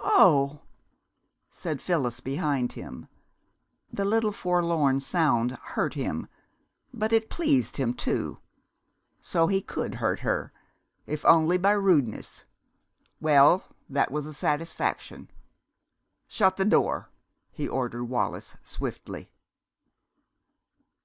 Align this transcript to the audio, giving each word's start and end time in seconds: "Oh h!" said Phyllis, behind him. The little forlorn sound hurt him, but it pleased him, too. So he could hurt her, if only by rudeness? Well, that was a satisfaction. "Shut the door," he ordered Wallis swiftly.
"Oh 0.00 0.62
h!" 0.62 0.62
said 1.52 1.80
Phyllis, 1.80 2.18
behind 2.18 2.72
him. 2.72 3.06
The 3.92 4.04
little 4.04 4.32
forlorn 4.32 4.98
sound 4.98 5.52
hurt 5.62 5.94
him, 5.94 6.26
but 6.92 7.12
it 7.12 7.30
pleased 7.30 7.76
him, 7.76 7.94
too. 7.94 8.40
So 9.20 9.46
he 9.46 9.60
could 9.62 9.94
hurt 9.94 10.18
her, 10.26 10.52
if 11.06 11.24
only 11.24 11.56
by 11.56 11.70
rudeness? 11.70 12.42
Well, 13.20 13.62
that 13.88 14.10
was 14.10 14.26
a 14.26 14.34
satisfaction. 14.34 15.30
"Shut 16.26 16.56
the 16.56 16.64
door," 16.64 17.08
he 17.52 17.68
ordered 17.68 18.06
Wallis 18.06 18.56
swiftly. 18.64 19.30